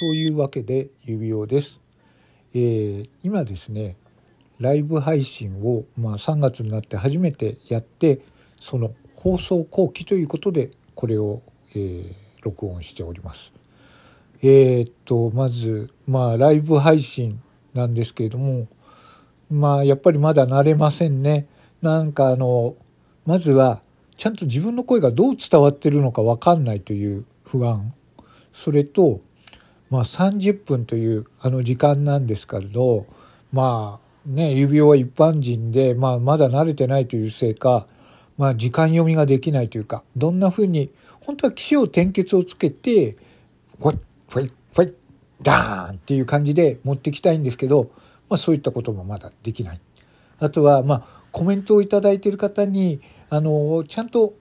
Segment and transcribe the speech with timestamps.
[0.00, 1.78] というわけで指輪です、
[2.54, 3.98] えー、今ですね
[4.58, 8.20] ライブ配信を、まあ、3月になって初めてやって
[8.58, 11.42] その放送後期ということでこれを、
[11.72, 13.52] えー、録音しております。
[14.42, 17.42] えー、っとまずまあライブ配信
[17.74, 18.68] なんですけれども
[19.50, 21.46] まあやっぱりまだ慣れませんね。
[21.82, 22.74] なんかあの
[23.26, 23.82] まずは
[24.16, 27.92] ちゃんと自分の声がどう伝わってるのか分かんないという不安
[28.54, 29.20] それと
[29.90, 33.06] まあ、30分というあの時間なんですけれど
[33.52, 37.86] まあね指輪は一般人で、まあ、まだ慣れてないというせいか、
[38.38, 40.90] まあ、時間読みができないというかどんなふうに
[41.20, 43.16] 本当は起承転結をつけて
[43.78, 44.94] ファイファイファイ
[45.42, 47.90] ダーンっていう感じで持ってきたいんですけど、
[48.28, 49.80] まあ、そういったこともまだできない。
[50.38, 54.34] あとは、まあ、コメントを頂いている方にあのちゃんと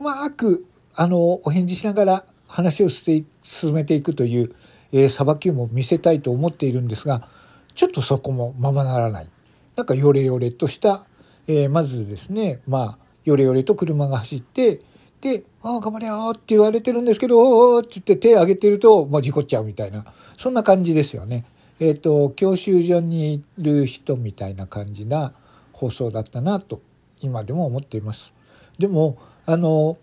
[0.00, 0.64] うまく
[0.94, 4.54] あのお返事しながら話をして進めていくという
[4.92, 7.28] えー、裁きも見せたいと思っているんですが、
[7.74, 9.28] ちょっとそこもままならない。
[9.76, 11.04] なんかヨレヨレとした、
[11.46, 14.80] えー、まずですね、まあ、ヨレヨレと車が走って、
[15.20, 20.04] で、ああ、頑張れよって言われてるんですけど、おーって言って手挙げてると、もう事故っちゃうみたいな、
[20.36, 21.44] そんな感じですよね。
[21.78, 25.32] えっ、ー、と、教習所にいる人みたいな感じな
[25.72, 26.82] 放送だったなと、
[27.20, 28.32] 今でも思っています。
[28.78, 29.96] でも、あの、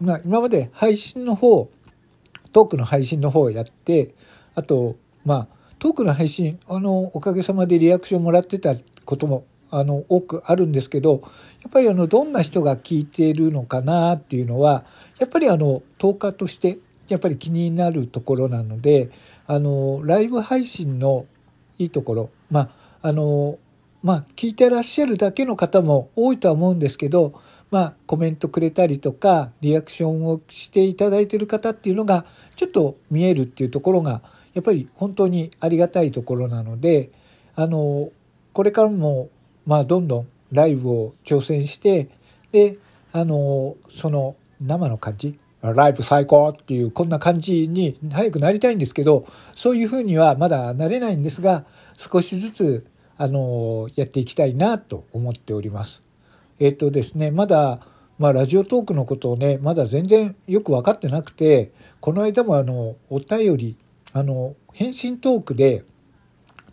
[0.00, 1.70] まあ、今まで配信の方、
[2.58, 4.16] トークの配信の方をやって
[4.56, 11.22] あとまあトークの配信あのおかげさまでリアクションもらってたこともあの多くあるんですけど
[11.62, 14.84] やっぱりあのどんな人が聞いているのかなっていうのは
[15.20, 19.12] やっぱりあの10日としてやっぱり気になるところなので
[19.46, 21.26] あのライブ配信の
[21.78, 22.72] いいところま
[23.02, 23.60] ああの
[24.02, 27.40] まあ聞いてらっしゃるだけの方も多いとは思うんですけど
[27.70, 32.24] まあ、コメントくれたりとかリアクションをしていただいている方っていうのが
[32.56, 34.22] ちょっと見えるっていうところが
[34.54, 37.10] やっぱり本当にありがたいところなので
[37.54, 38.10] あの
[38.52, 39.28] これからも
[39.66, 42.08] まあどんどんライブを挑戦して
[42.52, 42.78] で
[43.12, 51.64] あのその生の感じライブ最高っていうこんな感じに早くなりたいんですけどそういうふうにはまだなれないんですが
[51.96, 52.86] 少しずつ
[53.16, 56.07] あのやっていきたいなと思っております。
[56.60, 57.80] えっ、とですね、まだ、
[58.18, 63.78] まあ、ラジオトークのことをね、まだ全然よく分かってなくて、この間もあの、お便り、
[64.12, 65.84] あの、返信トークで、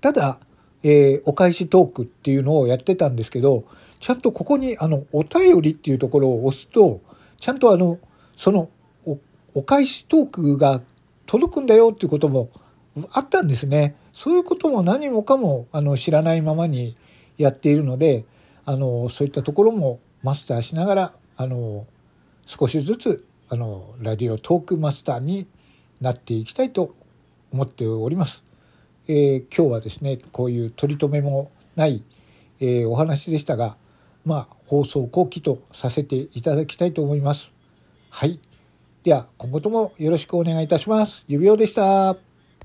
[0.01, 0.39] ただ、
[0.83, 3.65] えー、お返しトークっていうのをやってたんですけど、
[3.99, 7.01] ちゃんとここにあの、お便りっていうところを押すと、
[7.39, 7.99] ちゃんとあの、
[8.35, 8.69] その
[9.05, 9.17] お、
[9.53, 10.81] お返しトークが
[11.25, 12.49] 届くんだよっていうことも
[13.11, 13.95] あったんですね。
[14.13, 16.95] そういうことも何もかもあの知らないままに
[17.37, 18.25] やっているので、
[18.65, 21.85] あのそういったところもマスターしながらあの
[22.45, 25.47] 少しずつあのラディオトークマスターに
[26.01, 26.95] なっていきたいと
[27.51, 28.43] 思っております。
[29.07, 32.03] えー、今日はですねこういう取り留めもない、
[32.59, 33.77] えー、お話でしたが
[34.25, 37.53] まあ放送後期とさせていただきたいと思います。
[38.09, 38.39] はい。
[39.03, 41.23] では今後ともよろしくお願いいたします。
[41.27, 42.24] 指輪でした。